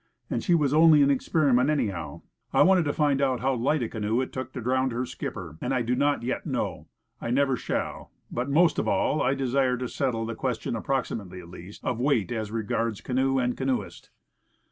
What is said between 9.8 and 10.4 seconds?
to settle the